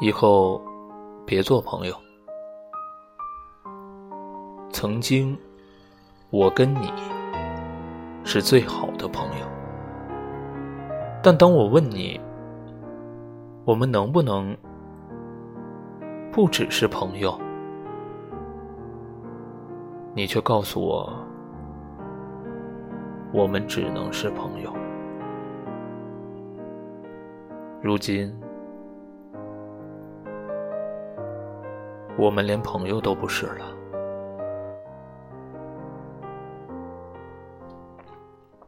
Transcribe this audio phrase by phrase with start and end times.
[0.00, 0.62] 以后
[1.26, 1.94] 别做朋友。
[4.70, 5.36] 曾经，
[6.30, 6.92] 我跟你
[8.22, 9.46] 是最好的朋友，
[11.20, 12.20] 但当我问你，
[13.64, 14.56] 我们能不能
[16.30, 17.36] 不只是朋友，
[20.14, 21.12] 你却告诉我，
[23.32, 24.72] 我们只能是朋友。
[27.82, 28.32] 如今，
[32.18, 33.77] 我们连朋友都不是了。